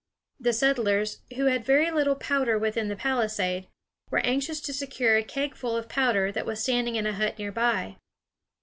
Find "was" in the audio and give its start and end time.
6.47-6.59